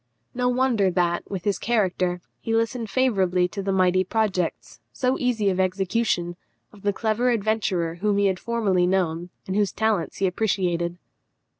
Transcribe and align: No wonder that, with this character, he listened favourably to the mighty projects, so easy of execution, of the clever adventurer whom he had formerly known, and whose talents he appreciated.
No 0.33 0.49
wonder 0.49 0.89
that, 0.89 1.29
with 1.29 1.43
this 1.43 1.59
character, 1.59 2.21
he 2.39 2.55
listened 2.55 2.89
favourably 2.89 3.47
to 3.49 3.61
the 3.61 3.71
mighty 3.71 4.03
projects, 4.03 4.79
so 4.91 5.15
easy 5.19 5.47
of 5.51 5.59
execution, 5.59 6.37
of 6.73 6.81
the 6.81 6.91
clever 6.91 7.29
adventurer 7.29 7.93
whom 8.01 8.17
he 8.17 8.25
had 8.25 8.39
formerly 8.39 8.87
known, 8.87 9.29
and 9.45 9.55
whose 9.55 9.71
talents 9.71 10.17
he 10.17 10.25
appreciated. 10.25 10.97